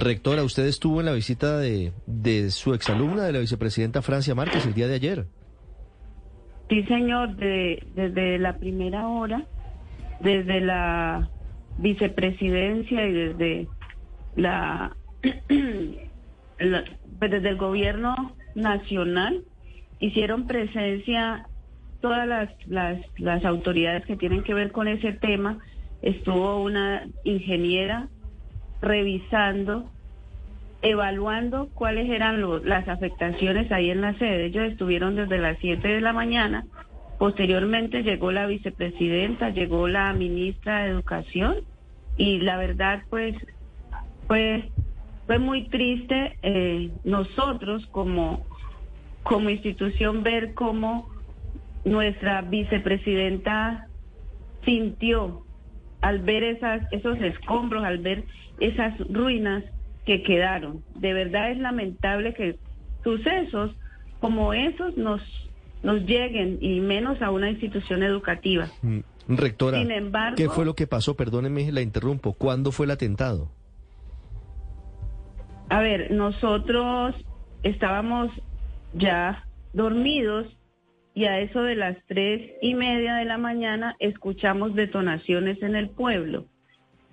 Rectora, 0.00 0.42
usted 0.42 0.66
estuvo 0.66 1.00
en 1.00 1.06
la 1.06 1.12
visita 1.12 1.56
de, 1.58 1.92
de 2.06 2.50
su 2.50 2.74
exalumna, 2.74 3.24
de 3.24 3.32
la 3.32 3.38
vicepresidenta 3.38 4.02
Francia 4.02 4.34
Márquez, 4.34 4.66
el 4.66 4.74
día 4.74 4.88
de 4.88 4.94
ayer. 4.94 5.26
Sí, 6.68 6.82
señor, 6.84 7.36
de- 7.36 7.86
desde 7.94 8.38
la 8.38 8.56
primera 8.58 9.06
hora, 9.06 9.44
desde 10.20 10.60
la 10.60 11.28
vicepresidencia 11.78 13.06
y 13.06 13.12
desde 13.12 13.68
la, 14.36 14.96
la- 16.58 16.84
pues 17.18 17.30
desde 17.30 17.50
el 17.50 17.56
gobierno 17.56 18.34
nacional 18.54 19.44
hicieron 20.00 20.46
presencia 20.46 21.46
todas 22.00 22.26
las, 22.26 22.50
las, 22.66 22.98
las 23.18 23.44
autoridades 23.44 24.04
que 24.06 24.16
tienen 24.16 24.42
que 24.42 24.54
ver 24.54 24.72
con 24.72 24.88
ese 24.88 25.12
tema. 25.12 25.58
Estuvo 26.02 26.62
una 26.62 27.06
ingeniera 27.24 28.08
revisando, 28.84 29.90
evaluando 30.82 31.68
cuáles 31.74 32.10
eran 32.10 32.42
las 32.64 32.88
afectaciones 32.88 33.72
ahí 33.72 33.90
en 33.90 34.02
la 34.02 34.14
sede. 34.18 34.46
Ellos 34.46 34.70
estuvieron 34.70 35.16
desde 35.16 35.38
las 35.38 35.58
7 35.60 35.86
de 35.88 36.00
la 36.00 36.12
mañana. 36.12 36.64
Posteriormente 37.18 38.02
llegó 38.02 38.32
la 38.32 38.46
vicepresidenta, 38.46 39.50
llegó 39.50 39.88
la 39.88 40.12
ministra 40.12 40.84
de 40.84 40.90
Educación 40.90 41.56
y 42.16 42.38
la 42.40 42.56
verdad 42.56 43.02
pues 43.08 43.34
fue, 44.26 44.70
fue 45.26 45.38
muy 45.38 45.68
triste 45.68 46.38
eh, 46.42 46.90
nosotros 47.04 47.86
como, 47.86 48.44
como 49.22 49.50
institución 49.50 50.22
ver 50.22 50.54
cómo 50.54 51.08
nuestra 51.84 52.42
vicepresidenta 52.42 53.88
sintió 54.64 55.44
al 56.04 56.18
ver 56.18 56.42
esas, 56.44 56.82
esos 56.92 57.18
escombros, 57.22 57.82
al 57.82 57.96
ver 57.98 58.24
esas 58.60 58.92
ruinas 59.08 59.64
que 60.04 60.22
quedaron. 60.22 60.82
De 60.94 61.14
verdad 61.14 61.50
es 61.50 61.56
lamentable 61.58 62.34
que 62.34 62.58
sucesos 63.02 63.74
como 64.20 64.52
esos 64.52 64.98
nos, 64.98 65.22
nos 65.82 66.02
lleguen 66.02 66.58
y 66.60 66.80
menos 66.80 67.22
a 67.22 67.30
una 67.30 67.48
institución 67.50 68.02
educativa. 68.02 68.68
Mm, 68.82 68.98
Rectora, 69.28 69.78
Sin 69.78 69.90
embargo- 69.90 70.36
¿qué 70.36 70.50
fue 70.50 70.66
lo 70.66 70.74
que 70.74 70.86
pasó? 70.86 71.16
Perdóneme, 71.16 71.72
la 71.72 71.80
interrumpo. 71.80 72.34
¿Cuándo 72.34 72.70
fue 72.70 72.84
el 72.84 72.90
atentado? 72.92 73.48
A 75.70 75.80
ver, 75.80 76.10
nosotros 76.10 77.14
estábamos 77.62 78.30
ya 78.92 79.46
dormidos 79.72 80.46
y 81.14 81.26
a 81.26 81.38
eso 81.38 81.62
de 81.62 81.76
las 81.76 81.96
tres 82.06 82.52
y 82.60 82.74
media 82.74 83.14
de 83.14 83.24
la 83.24 83.38
mañana 83.38 83.94
escuchamos 84.00 84.74
detonaciones 84.74 85.62
en 85.62 85.76
el 85.76 85.88
pueblo. 85.88 86.46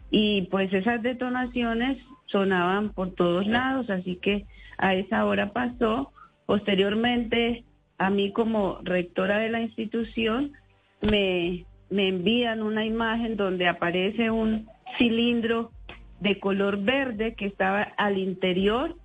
Y 0.10 0.44
pues 0.50 0.74
esas 0.74 1.02
detonaciones 1.04 2.00
sonaban 2.26 2.90
por 2.94 3.14
todos 3.14 3.46
lados, 3.46 3.90
así 3.90 4.16
que 4.16 4.46
a 4.78 4.96
esa 4.96 5.26
hora 5.26 5.54
pasó. 5.54 6.12
Posteriormente, 6.48 7.64
a 7.98 8.10
mí 8.10 8.32
como 8.34 8.80
rectora 8.84 9.38
de 9.38 9.50
la 9.50 9.62
institución, 9.62 10.54
me, 11.02 11.66
me 11.90 12.08
envían 12.08 12.64
una 12.64 12.86
imagen 12.86 13.38
donde 13.38 13.68
aparece 13.68 14.32
un 14.32 14.68
cilindro 14.98 15.72
de 16.20 16.40
color 16.40 16.82
verde 16.82 17.36
que 17.36 17.46
estaba 17.46 17.84
al 17.98 18.18
interior 18.18 18.96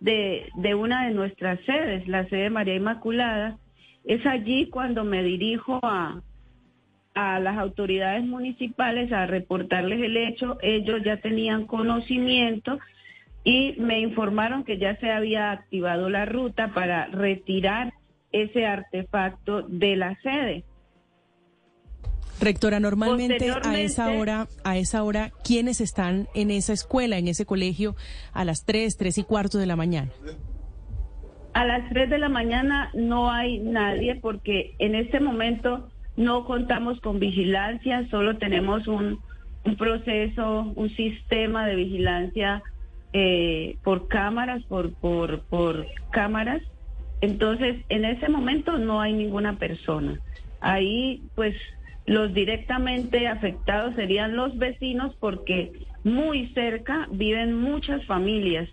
de, 0.00 0.48
de 0.56 0.74
una 0.74 1.06
de 1.06 1.14
nuestras 1.14 1.60
sedes, 1.66 2.08
la 2.08 2.26
sede 2.28 2.48
María 2.48 2.74
Inmaculada. 2.74 3.58
Es 4.10 4.26
allí 4.26 4.68
cuando 4.70 5.04
me 5.04 5.22
dirijo 5.22 5.78
a, 5.84 6.20
a 7.14 7.38
las 7.38 7.56
autoridades 7.58 8.24
municipales 8.24 9.12
a 9.12 9.26
reportarles 9.26 10.02
el 10.02 10.16
hecho. 10.16 10.58
Ellos 10.62 11.02
ya 11.04 11.18
tenían 11.18 11.64
conocimiento 11.64 12.80
y 13.44 13.76
me 13.78 14.00
informaron 14.00 14.64
que 14.64 14.78
ya 14.78 14.96
se 14.96 15.12
había 15.12 15.52
activado 15.52 16.10
la 16.10 16.24
ruta 16.24 16.74
para 16.74 17.06
retirar 17.06 17.94
ese 18.32 18.66
artefacto 18.66 19.62
de 19.62 19.94
la 19.94 20.20
sede. 20.22 20.64
Rectora, 22.40 22.80
normalmente 22.80 23.48
a 23.62 23.80
esa 23.80 24.10
hora, 24.10 24.48
a 24.64 24.76
esa 24.76 25.04
hora, 25.04 25.30
¿quiénes 25.44 25.80
están 25.80 26.26
en 26.34 26.50
esa 26.50 26.72
escuela, 26.72 27.16
en 27.16 27.28
ese 27.28 27.46
colegio, 27.46 27.94
a 28.32 28.44
las 28.44 28.64
3, 28.64 28.96
3 28.96 29.18
y 29.18 29.22
cuarto 29.22 29.58
de 29.58 29.66
la 29.66 29.76
mañana? 29.76 30.10
A 31.52 31.64
las 31.64 31.88
3 31.88 32.08
de 32.10 32.18
la 32.18 32.28
mañana 32.28 32.90
no 32.94 33.30
hay 33.30 33.58
nadie 33.58 34.14
porque 34.14 34.74
en 34.78 34.94
este 34.94 35.18
momento 35.20 35.88
no 36.16 36.44
contamos 36.44 37.00
con 37.00 37.18
vigilancia, 37.18 38.06
solo 38.10 38.36
tenemos 38.36 38.86
un, 38.86 39.18
proceso, 39.76 40.72
un 40.76 40.90
sistema 40.90 41.66
de 41.66 41.74
vigilancia 41.74 42.62
eh, 43.12 43.76
por 43.82 44.08
cámaras, 44.08 44.62
por 44.64 44.92
cámaras. 46.10 46.62
Entonces, 47.20 47.76
en 47.88 48.04
ese 48.04 48.28
momento 48.28 48.78
no 48.78 49.00
hay 49.00 49.12
ninguna 49.12 49.56
persona. 49.56 50.20
Ahí, 50.60 51.22
pues, 51.34 51.54
los 52.06 52.32
directamente 52.32 53.28
afectados 53.28 53.94
serían 53.94 54.36
los 54.36 54.56
vecinos 54.56 55.14
porque 55.20 55.72
muy 56.04 56.48
cerca 56.54 57.06
viven 57.10 57.54
muchas 57.60 58.04
familias 58.06 58.68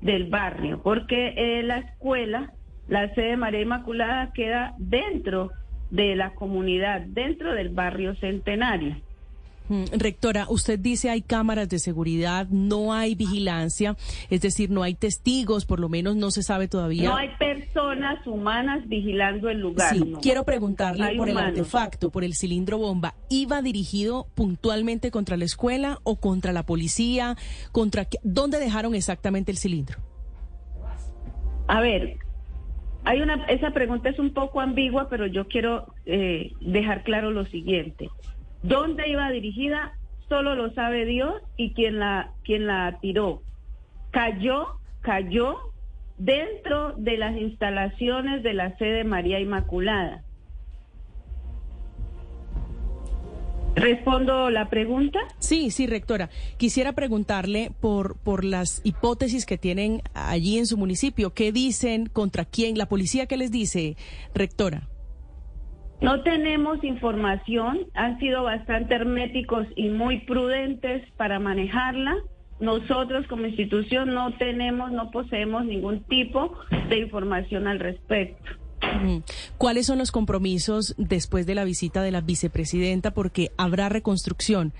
del 0.00 0.28
barrio, 0.28 0.80
porque 0.82 1.34
eh, 1.36 1.62
la 1.62 1.78
escuela, 1.78 2.52
la 2.88 3.12
sede 3.14 3.36
María 3.36 3.60
Inmaculada, 3.60 4.32
queda 4.32 4.74
dentro 4.78 5.50
de 5.90 6.16
la 6.16 6.34
comunidad, 6.34 7.02
dentro 7.02 7.54
del 7.54 7.68
barrio 7.70 8.14
centenario. 8.16 8.96
Mm, 9.70 9.84
Rectora, 9.98 10.46
usted 10.48 10.80
dice 10.80 11.10
hay 11.10 11.22
cámaras 11.22 11.68
de 11.68 11.78
seguridad, 11.78 12.48
no 12.48 12.92
hay 12.92 13.14
vigilancia, 13.14 13.96
es 14.28 14.40
decir, 14.40 14.68
no 14.68 14.82
hay 14.82 14.94
testigos, 14.94 15.64
por 15.64 15.78
lo 15.78 15.88
menos 15.88 16.16
no 16.16 16.32
se 16.32 16.42
sabe 16.42 16.66
todavía. 16.66 17.08
No 17.08 17.16
hay 17.16 17.28
personas 17.38 18.26
humanas 18.26 18.88
vigilando 18.88 19.48
el 19.48 19.60
lugar. 19.60 19.94
Sí, 19.94 20.04
no. 20.04 20.18
quiero 20.18 20.44
preguntarle 20.44 21.04
Hay 21.04 21.16
por 21.16 21.28
el 21.28 21.38
artefacto, 21.38 22.10
por 22.10 22.24
el 22.24 22.34
cilindro 22.34 22.78
bomba. 22.78 23.14
¿Iba 23.28 23.62
dirigido 23.62 24.26
puntualmente 24.34 25.12
contra 25.12 25.36
la 25.36 25.44
escuela 25.44 26.00
o 26.02 26.16
contra 26.16 26.52
la 26.52 26.64
policía? 26.64 27.36
¿Contra 27.70 28.06
qué? 28.06 28.18
¿Dónde 28.24 28.58
dejaron 28.58 28.96
exactamente 28.96 29.52
el 29.52 29.58
cilindro? 29.58 29.98
A 31.68 31.80
ver, 31.80 32.16
hay 33.04 33.20
una, 33.20 33.44
esa 33.44 33.70
pregunta 33.70 34.08
es 34.08 34.18
un 34.18 34.34
poco 34.34 34.60
ambigua, 34.60 35.08
pero 35.08 35.28
yo 35.28 35.46
quiero 35.46 35.94
eh, 36.06 36.50
dejar 36.60 37.04
claro 37.04 37.30
lo 37.30 37.46
siguiente. 37.46 38.10
¿Dónde 38.62 39.08
iba 39.08 39.30
dirigida? 39.30 39.92
Solo 40.28 40.54
lo 40.54 40.72
sabe 40.74 41.06
Dios 41.06 41.34
y 41.56 41.72
quien 41.72 41.98
la, 41.98 42.32
quien 42.44 42.66
la 42.66 42.98
tiró. 43.00 43.42
Cayó, 44.10 44.78
cayó 45.00 45.56
dentro 46.18 46.94
de 46.96 47.16
las 47.16 47.36
instalaciones 47.36 48.42
de 48.42 48.54
la 48.54 48.76
sede 48.76 49.04
María 49.04 49.40
Inmaculada. 49.40 50.22
¿Respondo 53.74 54.50
la 54.50 54.68
pregunta? 54.68 55.18
Sí, 55.38 55.70
sí, 55.70 55.86
rectora. 55.86 56.28
Quisiera 56.58 56.92
preguntarle 56.92 57.70
por, 57.80 58.18
por 58.18 58.44
las 58.44 58.82
hipótesis 58.84 59.46
que 59.46 59.58
tienen 59.58 60.02
allí 60.12 60.58
en 60.58 60.66
su 60.66 60.76
municipio. 60.76 61.32
¿Qué 61.32 61.50
dicen? 61.50 62.06
¿Contra 62.06 62.44
quién? 62.44 62.76
¿La 62.76 62.86
policía 62.86 63.26
qué 63.26 63.36
les 63.36 63.50
dice, 63.50 63.96
rectora? 64.34 64.88
No 66.00 66.22
tenemos 66.22 66.82
información, 66.82 67.80
han 67.94 68.18
sido 68.18 68.42
bastante 68.42 68.94
herméticos 68.94 69.66
y 69.76 69.90
muy 69.90 70.20
prudentes 70.20 71.02
para 71.16 71.38
manejarla. 71.38 72.16
Nosotros 72.58 73.26
como 73.26 73.46
institución 73.46 74.14
no 74.14 74.32
tenemos, 74.36 74.92
no 74.92 75.10
poseemos 75.10 75.64
ningún 75.64 76.02
tipo 76.04 76.54
de 76.88 76.98
información 76.98 77.66
al 77.66 77.80
respecto. 77.80 78.50
¿Cuáles 79.58 79.86
son 79.86 79.98
los 79.98 80.10
compromisos 80.10 80.94
después 80.96 81.46
de 81.46 81.54
la 81.54 81.64
visita 81.64 82.02
de 82.02 82.10
la 82.10 82.22
vicepresidenta? 82.22 83.12
Porque 83.12 83.50
habrá 83.58 83.88
reconstrucción. 83.88 84.72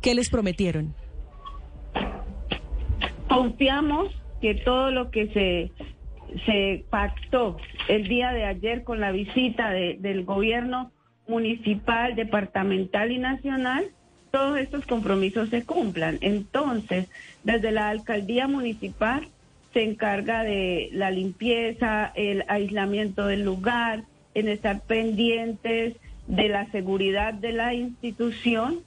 ¿Qué 0.00 0.14
les 0.14 0.30
prometieron? 0.30 0.94
Confiamos 3.28 4.12
que 4.40 4.54
todo 4.54 4.90
lo 4.90 5.10
que 5.10 5.28
se, 5.32 5.72
se 6.46 6.84
pactó 6.90 7.56
el 7.88 8.08
día 8.08 8.32
de 8.32 8.44
ayer 8.44 8.84
con 8.84 9.00
la 9.00 9.12
visita 9.12 9.70
de- 9.70 9.96
del 9.98 10.24
gobierno 10.24 10.92
municipal, 11.26 12.14
departamental 12.14 13.12
y 13.12 13.18
nacional, 13.18 13.86
todos 14.30 14.58
estos 14.58 14.86
compromisos 14.86 15.48
se 15.50 15.64
cumplan. 15.64 16.18
Entonces, 16.20 17.08
desde 17.44 17.72
la 17.72 17.88
alcaldía 17.88 18.46
municipal 18.46 19.28
se 19.72 19.82
encarga 19.82 20.42
de 20.42 20.88
la 20.92 21.10
limpieza, 21.10 22.12
el 22.14 22.44
aislamiento 22.48 23.26
del 23.26 23.44
lugar, 23.44 24.04
en 24.34 24.48
estar 24.48 24.80
pendientes 24.80 25.96
de 26.26 26.48
la 26.48 26.70
seguridad 26.70 27.34
de 27.34 27.52
la 27.52 27.74
institución. 27.74 28.80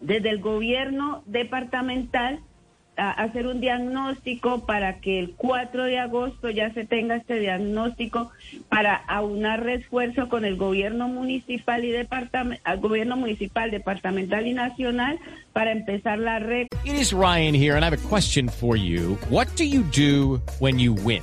Desde 0.00 0.30
el 0.30 0.40
gobierno 0.40 1.22
departamental 1.26 2.40
hacer 2.96 3.46
un 3.46 3.60
diagnóstico 3.60 4.64
para 4.66 5.00
que 5.00 5.18
el 5.18 5.34
4 5.36 5.84
de 5.84 5.98
agosto 5.98 6.50
ya 6.50 6.72
se 6.72 6.84
tenga 6.84 7.16
este 7.16 7.40
diagnóstico 7.40 8.30
para 8.68 8.94
aunar 8.94 9.62
refuerzo 9.62 10.28
con 10.28 10.44
el 10.44 10.56
gobierno 10.56 11.08
municipal 11.08 11.84
y 11.84 11.90
departamental, 11.90 12.78
gobierno 12.80 13.16
municipal, 13.16 13.70
departamental 13.70 14.46
y 14.46 14.54
nacional 14.54 15.18
para 15.52 15.72
empezar 15.72 16.18
la 16.18 16.38
red. 16.38 16.66
It 16.84 17.12
Ryan 17.12 17.54
here 17.54 17.76
and 17.76 17.84
I 17.84 17.90
have 17.90 17.94
a 17.94 18.08
question 18.08 18.48
for 18.48 18.76
you. 18.76 19.18
What 19.28 19.48
do 19.56 19.64
you 19.64 19.82
do 19.82 20.40
when 20.58 20.78
you 20.78 20.92
win? 20.92 21.22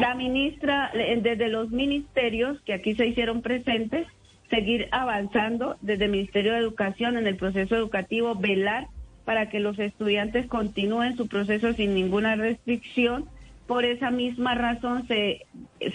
la 0.00 0.14
ministra, 0.14 0.90
eh, 0.94 1.18
desde 1.22 1.48
los 1.48 1.70
ministerios 1.70 2.60
que 2.62 2.74
aquí 2.74 2.94
se 2.94 3.06
hicieron 3.06 3.42
presentes, 3.42 4.06
seguir 4.50 4.88
avanzando 4.92 5.76
desde 5.80 6.04
el 6.04 6.10
Ministerio 6.12 6.52
de 6.52 6.60
Educación 6.60 7.16
en 7.16 7.26
el 7.26 7.36
proceso 7.36 7.76
educativo, 7.76 8.34
velar 8.34 8.88
para 9.24 9.48
que 9.48 9.60
los 9.60 9.78
estudiantes 9.78 10.46
continúen 10.46 11.16
su 11.16 11.28
proceso 11.28 11.72
sin 11.72 11.94
ninguna 11.94 12.36
restricción. 12.36 13.26
Por 13.66 13.84
esa 13.84 14.10
misma 14.10 14.54
razón 14.54 15.06
se, 15.08 15.46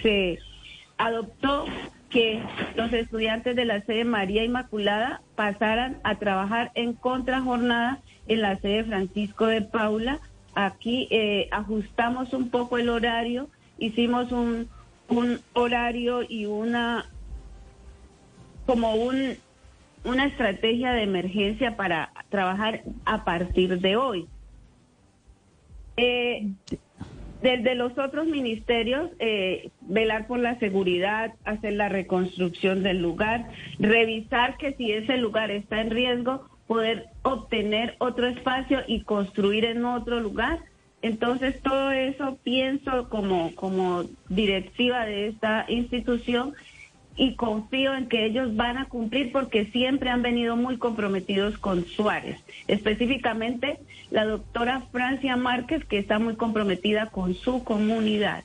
se 0.02 0.40
adoptó 0.98 1.66
que 2.10 2.42
los 2.76 2.92
estudiantes 2.92 3.56
de 3.56 3.66
la 3.66 3.82
sede 3.82 4.04
María 4.04 4.44
Inmaculada 4.44 5.22
pasaran 5.36 5.98
a 6.04 6.16
trabajar 6.16 6.72
en 6.76 6.94
contrajornada 6.94 8.00
en 8.28 8.42
la 8.42 8.58
sede 8.58 8.84
Francisco 8.84 9.48
de 9.48 9.62
Paula. 9.62 10.20
Aquí 10.54 11.08
eh, 11.10 11.48
ajustamos 11.52 12.34
un 12.34 12.50
poco 12.50 12.78
el 12.78 12.90
horario, 12.90 13.50
hicimos 13.81 14.31
un, 14.31 14.69
un 15.10 15.42
horario 15.54 16.22
y 16.28 16.45
una 16.45 17.06
como 18.66 18.94
un, 18.95 19.36
una 20.06 20.25
estrategia 20.25 20.94
de 20.94 21.04
emergencia 21.04 21.75
para 21.75 22.12
trabajar 22.30 22.83
a 23.06 23.25
partir 23.25 23.80
de 23.80 23.95
hoy. 23.98 24.28
Eh, 25.98 26.48
desde 27.42 27.74
los 27.74 27.98
otros 27.98 28.28
ministerios, 28.28 29.10
eh, 29.19 29.72
velar 29.81 30.27
por 30.27 30.39
la 30.39 30.60
seguridad, 30.60 31.34
hacer 31.44 31.74
la 31.74 31.89
reconstrucción 31.89 32.84
del 32.84 33.01
lugar, 33.01 33.50
revisar 33.80 34.57
que 34.57 34.74
si 34.74 34.92
ese 34.92 35.18
lugar 35.18 35.50
está 35.50 35.81
en 35.81 35.89
riesgo, 35.89 36.48
poder 36.68 37.07
obtener 37.24 37.95
otro 37.98 38.27
espacio 38.27 38.80
y 38.88 39.01
construir 39.01 39.66
en 39.66 39.84
otro 39.86 40.19
lugar. 40.19 40.60
Entonces, 41.01 41.59
todo 41.62 41.92
eso 41.92 42.38
pienso 42.44 43.09
como, 43.09 43.56
como 43.56 44.03
directiva 44.30 45.06
de 45.06 45.27
esta 45.30 45.65
institución 45.68 46.53
y 47.15 47.36
confío 47.36 47.95
en 47.95 48.07
que 48.07 48.25
ellos 48.25 48.56
van 48.56 48.77
a 48.77 48.86
cumplir 48.86 49.31
porque 49.31 49.65
siempre 49.65 50.09
han 50.09 50.21
venido 50.21 50.56
muy 50.56 50.77
comprometidos 50.77 51.57
con 51.57 51.86
Suárez. 51.86 52.39
Específicamente 52.68 53.80
la 54.12 54.25
doctora 54.25 54.81
Francia 54.92 55.36
Márquez, 55.36 55.86
que 55.86 56.00
está 56.00 56.19
muy 56.19 56.36
comprometida 56.36 57.07
con 57.07 57.33
su 57.33 57.63
comunidad. 57.63 58.44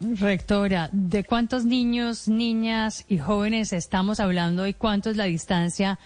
Rectora, 0.00 0.88
¿de 0.92 1.24
cuántos 1.24 1.66
niños, 1.66 2.28
niñas 2.28 3.04
y 3.08 3.18
jóvenes 3.18 3.72
estamos 3.72 4.18
hablando 4.20 4.66
y 4.66 4.72
cuánto 4.72 5.10
es 5.10 5.16
la 5.16 5.24
distancia 5.24 5.98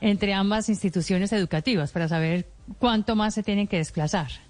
entre 0.00 0.34
ambas 0.34 0.68
instituciones 0.68 1.32
educativas 1.32 1.92
para 1.92 2.08
saber 2.08 2.48
cuánto 2.78 3.14
más 3.14 3.34
se 3.34 3.42
tienen 3.42 3.68
que 3.68 3.78
desplazar? 3.78 4.45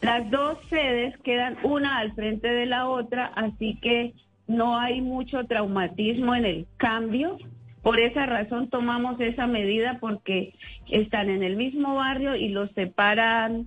Las 0.00 0.30
dos 0.30 0.58
sedes 0.70 1.16
quedan 1.18 1.58
una 1.62 1.98
al 1.98 2.12
frente 2.14 2.48
de 2.48 2.66
la 2.66 2.88
otra, 2.88 3.26
así 3.36 3.78
que 3.82 4.14
no 4.46 4.78
hay 4.78 5.00
mucho 5.00 5.44
traumatismo 5.44 6.34
en 6.34 6.44
el 6.44 6.66
cambio. 6.76 7.36
Por 7.82 8.00
esa 8.00 8.26
razón 8.26 8.68
tomamos 8.68 9.20
esa 9.20 9.46
medida 9.46 9.98
porque 10.00 10.54
están 10.90 11.30
en 11.30 11.42
el 11.42 11.56
mismo 11.56 11.94
barrio 11.96 12.34
y 12.34 12.48
los 12.48 12.70
separan 12.72 13.66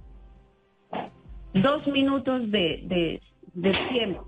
dos 1.54 1.88
minutos 1.88 2.50
de, 2.52 3.22
tiempo. 3.92 4.28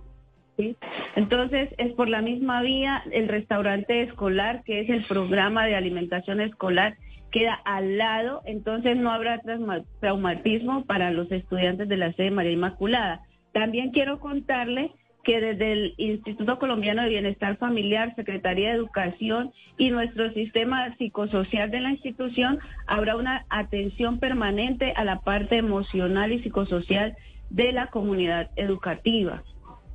Entonces 1.16 1.70
es 1.78 1.94
por 1.94 2.08
la 2.08 2.22
misma 2.22 2.62
vía 2.62 3.04
el 3.12 3.28
restaurante 3.28 4.04
escolar, 4.04 4.64
que 4.64 4.82
es 4.82 4.90
el 4.90 5.04
programa 5.06 5.66
de 5.66 5.76
alimentación 5.76 6.40
escolar, 6.40 6.96
queda 7.36 7.60
al 7.66 7.98
lado, 7.98 8.42
entonces 8.46 8.96
no 8.96 9.12
habrá 9.12 9.42
trauma- 9.42 9.84
traumatismo 10.00 10.86
para 10.86 11.12
los 11.12 11.30
estudiantes 11.34 11.90
de 11.90 11.98
la 11.98 12.14
sede 12.14 12.32
María 12.32 12.54
Inmaculada. 12.54 13.24
También 13.52 13.92
quiero 13.92 14.22
contarle 14.22 14.92
que 15.26 15.42
desde 15.42 15.74
el 15.74 15.94
Instituto 15.98 16.58
Colombiano 16.60 17.02
de 17.02 17.10
Bienestar 17.10 17.58
Familiar, 17.58 18.16
Secretaría 18.16 18.70
de 18.70 18.76
Educación 18.76 19.52
y 19.78 19.90
nuestro 19.90 20.32
sistema 20.32 20.96
psicosocial 20.96 21.70
de 21.72 21.82
la 21.82 21.92
institución 21.92 22.60
habrá 22.88 23.18
una 23.18 23.44
atención 23.50 24.20
permanente 24.20 24.94
a 24.96 25.04
la 25.04 25.20
parte 25.20 25.58
emocional 25.58 26.32
y 26.32 26.42
psicosocial 26.42 27.18
de 27.50 27.74
la 27.74 27.88
comunidad 27.88 28.50
educativa. 28.56 29.44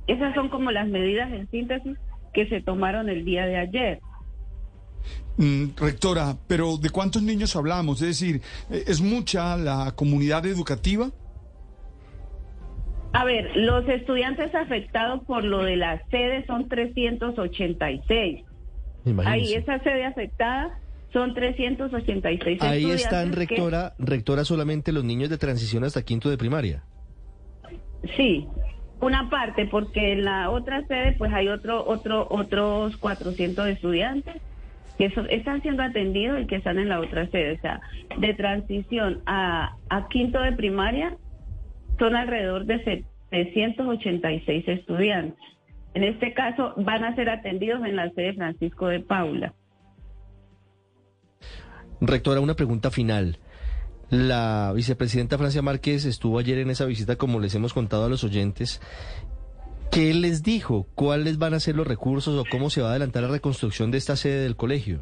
Esas 0.05 0.35
son 0.35 0.49
como 0.49 0.69
las 0.71 0.87
medidas 0.87 1.31
en 1.33 1.49
síntesis 1.49 1.97
que 2.33 2.45
se 2.45 2.61
tomaron 2.61 3.09
el 3.09 3.25
día 3.25 3.47
de 3.47 3.57
ayer. 3.57 3.99
Mm, 5.37 5.75
rectora, 5.77 6.35
pero 6.47 6.77
¿de 6.77 6.89
cuántos 6.89 7.21
niños 7.23 7.55
hablamos? 7.55 8.01
Es 8.01 8.19
decir, 8.19 8.41
¿es 8.69 9.01
mucha 9.01 9.55
la 9.57 9.93
comunidad 9.95 10.45
educativa? 10.45 11.09
A 13.13 13.25
ver, 13.25 13.49
los 13.55 13.87
estudiantes 13.89 14.53
afectados 14.55 15.23
por 15.25 15.43
lo 15.43 15.63
de 15.63 15.75
la 15.75 16.01
sede 16.09 16.45
son 16.45 16.69
386. 16.69 18.09
Ahí, 18.15 19.11
Imagínense. 19.11 19.55
esa 19.57 19.79
sede 19.79 20.05
afectada 20.05 20.79
son 21.11 21.33
386 21.33 22.61
Ahí 22.61 22.77
estudiantes 22.77 23.03
están, 23.03 23.29
que- 23.31 23.35
rectora, 23.35 23.93
rectora, 23.99 24.45
solamente 24.45 24.91
los 24.93 25.03
niños 25.03 25.29
de 25.29 25.37
transición 25.37 25.83
hasta 25.83 26.03
quinto 26.03 26.29
de 26.29 26.37
primaria. 26.37 26.83
Sí, 28.15 28.47
una 29.01 29.29
parte, 29.29 29.65
porque 29.65 30.13
en 30.13 30.23
la 30.23 30.49
otra 30.49 30.85
sede 30.87 31.13
pues 31.17 31.33
hay 31.33 31.49
otro, 31.49 31.85
otro, 31.85 32.27
otros 32.29 32.95
400 32.97 33.67
estudiantes 33.67 34.35
que 35.09 35.35
están 35.35 35.63
siendo 35.63 35.81
atendidos 35.81 36.41
y 36.41 36.45
que 36.45 36.57
están 36.57 36.77
en 36.77 36.89
la 36.89 36.99
otra 36.99 37.27
sede. 37.31 37.53
O 37.53 37.61
sea, 37.61 37.81
de 38.19 38.33
transición 38.35 39.23
a, 39.25 39.75
a 39.89 40.07
quinto 40.09 40.39
de 40.39 40.51
primaria 40.51 41.17
son 41.97 42.15
alrededor 42.15 42.65
de 42.65 42.83
786 43.31 44.67
estudiantes. 44.67 45.39
En 45.95 46.03
este 46.03 46.33
caso 46.35 46.73
van 46.77 47.03
a 47.03 47.15
ser 47.15 47.29
atendidos 47.29 47.83
en 47.83 47.95
la 47.95 48.11
sede 48.11 48.33
Francisco 48.35 48.87
de 48.87 48.99
Paula. 48.99 49.53
Rectora, 51.99 52.39
una 52.39 52.55
pregunta 52.55 52.91
final. 52.91 53.39
La 54.09 54.71
vicepresidenta 54.75 55.37
Francia 55.37 55.63
Márquez 55.63 56.05
estuvo 56.05 56.37
ayer 56.37 56.59
en 56.59 56.69
esa 56.69 56.85
visita, 56.85 57.15
como 57.15 57.39
les 57.39 57.55
hemos 57.55 57.73
contado 57.73 58.05
a 58.05 58.09
los 58.09 58.23
oyentes. 58.23 58.81
¿Qué 59.91 60.13
les 60.13 60.41
dijo? 60.43 60.87
¿Cuáles 60.95 61.37
van 61.37 61.53
a 61.53 61.59
ser 61.59 61.75
los 61.75 61.85
recursos 61.87 62.37
o 62.39 62.45
cómo 62.49 62.69
se 62.69 62.81
va 62.81 62.87
a 62.87 62.91
adelantar 62.91 63.23
la 63.23 63.29
reconstrucción 63.29 63.91
de 63.91 63.97
esta 63.97 64.15
sede 64.15 64.41
del 64.43 64.55
colegio? 64.55 65.01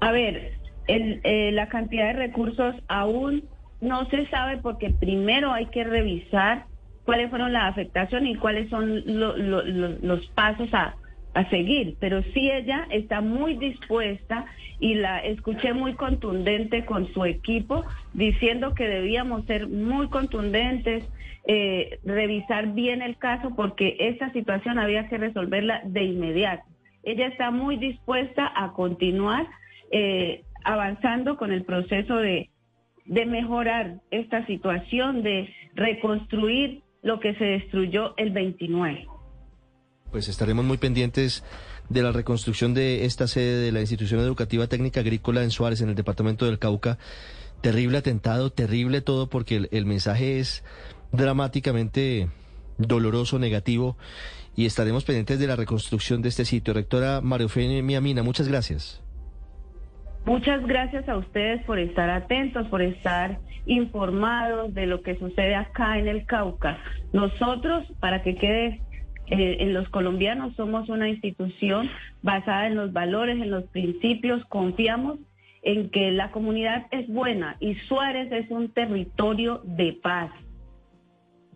A 0.00 0.12
ver, 0.12 0.52
el- 0.86 1.20
eh, 1.24 1.50
la 1.52 1.68
cantidad 1.68 2.06
de 2.06 2.12
recursos 2.12 2.76
aún 2.86 3.44
no 3.80 4.08
se 4.10 4.26
sabe 4.28 4.58
porque 4.58 4.90
primero 4.90 5.52
hay 5.52 5.66
que 5.66 5.82
revisar 5.84 6.66
cuáles 7.04 7.30
fueron 7.30 7.52
las 7.52 7.70
afectaciones 7.72 8.34
y 8.34 8.38
cuáles 8.38 8.70
son 8.70 9.02
lo- 9.06 9.36
lo- 9.36 9.62
lo- 9.64 9.96
los 10.00 10.26
pasos 10.28 10.68
a, 10.72 10.94
a 11.34 11.50
seguir. 11.50 11.96
Pero 11.98 12.22
sí 12.34 12.50
ella 12.50 12.86
está 12.90 13.20
muy 13.20 13.54
dispuesta 13.56 14.46
y 14.78 14.94
la 14.94 15.18
escuché 15.20 15.72
muy 15.72 15.94
contundente 15.94 16.84
con 16.84 17.12
su 17.12 17.24
equipo 17.24 17.84
diciendo 18.12 18.74
que 18.74 18.86
debíamos 18.88 19.44
ser 19.46 19.66
muy 19.68 20.08
contundentes, 20.08 21.04
eh, 21.50 21.98
revisar 22.04 22.74
bien 22.74 23.00
el 23.00 23.16
caso 23.16 23.54
porque 23.56 23.96
esa 23.98 24.30
situación 24.34 24.78
había 24.78 25.08
que 25.08 25.16
resolverla 25.16 25.80
de 25.86 26.04
inmediato. 26.04 26.62
ella 27.02 27.26
está 27.28 27.50
muy 27.50 27.78
dispuesta 27.78 28.52
a 28.54 28.74
continuar 28.74 29.46
eh, 29.90 30.42
avanzando 30.62 31.38
con 31.38 31.50
el 31.50 31.64
proceso 31.64 32.16
de, 32.16 32.50
de 33.06 33.24
mejorar 33.24 34.02
esta 34.10 34.44
situación, 34.44 35.22
de 35.22 35.48
reconstruir 35.74 36.82
lo 37.02 37.18
que 37.18 37.34
se 37.36 37.44
destruyó 37.44 38.12
el 38.18 38.30
29. 38.32 39.06
Pues 40.10 40.28
estaremos 40.28 40.66
muy 40.66 40.76
pendientes 40.76 41.44
de 41.88 42.02
la 42.02 42.12
reconstrucción 42.12 42.74
de 42.74 43.06
esta 43.06 43.26
sede 43.26 43.64
de 43.64 43.72
la 43.72 43.80
Institución 43.80 44.20
Educativa 44.20 44.66
Técnica 44.66 45.00
Agrícola 45.00 45.42
en 45.42 45.50
Suárez, 45.50 45.80
en 45.80 45.88
el 45.88 45.94
departamento 45.94 46.44
del 46.44 46.58
Cauca. 46.58 46.98
Terrible 47.62 47.98
atentado, 47.98 48.50
terrible 48.50 49.00
todo, 49.00 49.30
porque 49.30 49.66
el 49.70 49.86
mensaje 49.86 50.38
es 50.40 50.62
dramáticamente 51.12 52.28
doloroso, 52.78 53.38
negativo, 53.38 53.96
y 54.56 54.66
estaremos 54.66 55.04
pendientes 55.04 55.38
de 55.38 55.46
la 55.46 55.56
reconstrucción 55.56 56.22
de 56.22 56.28
este 56.28 56.44
sitio. 56.44 56.74
Rectora 56.74 57.20
María 57.20 57.44
Eufemia 57.44 58.00
Mina, 58.00 58.22
muchas 58.22 58.48
gracias. 58.48 59.02
Muchas 60.24 60.66
gracias 60.66 61.08
a 61.08 61.16
ustedes 61.16 61.64
por 61.64 61.78
estar 61.78 62.10
atentos, 62.10 62.66
por 62.68 62.82
estar 62.82 63.38
informados 63.66 64.74
de 64.74 64.86
lo 64.86 65.02
que 65.02 65.18
sucede 65.18 65.54
acá 65.54 65.98
en 65.98 66.08
el 66.08 66.26
Cauca. 66.26 66.78
Nosotros, 67.12 67.84
para 68.00 68.22
que 68.22 68.34
quede 68.34 68.80
eh, 69.28 69.58
en 69.60 69.74
los 69.74 69.88
colombianos, 69.90 70.54
somos 70.56 70.88
una 70.88 71.08
institución 71.08 71.88
basada 72.22 72.66
en 72.66 72.74
los 72.74 72.92
valores, 72.92 73.40
en 73.40 73.50
los 73.50 73.64
principios, 73.64 74.44
confiamos 74.46 75.18
en 75.62 75.90
que 75.90 76.10
la 76.10 76.30
comunidad 76.30 76.86
es 76.90 77.08
buena 77.08 77.56
y 77.60 77.74
Suárez 77.86 78.30
es 78.32 78.50
un 78.50 78.70
territorio 78.70 79.60
de 79.64 79.92
paz. 80.02 80.30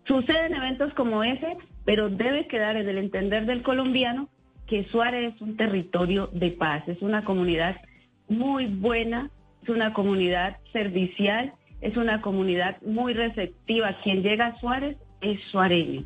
Suceden 0.05 0.53
eventos 0.53 0.93
como 0.93 1.23
ese, 1.23 1.57
pero 1.85 2.09
debe 2.09 2.47
quedar 2.47 2.75
en 2.75 2.89
el 2.89 2.97
entender 2.97 3.45
del 3.45 3.63
colombiano 3.63 4.29
que 4.67 4.85
Suárez 4.85 5.33
es 5.35 5.41
un 5.41 5.57
territorio 5.57 6.29
de 6.33 6.51
paz, 6.51 6.83
es 6.87 7.01
una 7.01 7.23
comunidad 7.23 7.77
muy 8.27 8.67
buena, 8.67 9.29
es 9.61 9.69
una 9.69 9.93
comunidad 9.93 10.57
servicial, 10.71 11.53
es 11.81 11.97
una 11.97 12.21
comunidad 12.21 12.81
muy 12.81 13.13
receptiva. 13.13 13.97
Quien 14.03 14.23
llega 14.23 14.47
a 14.47 14.59
Suárez 14.59 14.97
es 15.21 15.39
suareño. 15.51 16.05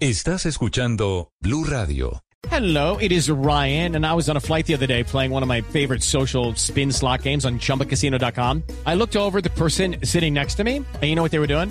Estás 0.00 0.46
escuchando 0.46 1.30
Blue 1.40 1.64
Radio. 1.64 2.22
Hello, 2.50 2.98
it 3.00 3.12
is 3.12 3.30
Ryan, 3.30 3.94
and 3.94 4.04
I 4.04 4.12
was 4.14 4.28
on 4.28 4.36
a 4.36 4.40
flight 4.40 4.66
the 4.66 4.74
other 4.74 4.86
day 4.86 5.04
playing 5.04 5.30
one 5.30 5.42
of 5.42 5.48
my 5.48 5.60
favorite 5.60 6.02
social 6.02 6.54
spin 6.56 6.90
slot 6.92 7.22
games 7.22 7.44
on 7.44 7.58
chumbacasino.com. 7.58 8.62
I 8.84 8.94
looked 8.94 9.16
over 9.16 9.38
at 9.38 9.44
the 9.44 9.50
person 9.50 9.96
sitting 10.04 10.34
next 10.34 10.56
to 10.56 10.64
me, 10.64 10.76
and 10.76 11.02
you 11.02 11.14
know 11.14 11.22
what 11.22 11.30
they 11.30 11.38
were 11.38 11.46
doing? 11.46 11.70